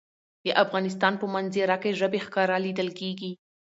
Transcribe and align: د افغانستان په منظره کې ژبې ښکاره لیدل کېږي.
د 0.45 0.47
افغانستان 0.63 1.13
په 1.21 1.25
منظره 1.33 1.75
کې 1.81 1.97
ژبې 1.99 2.19
ښکاره 2.25 2.57
لیدل 2.65 2.89
کېږي. 2.99 3.31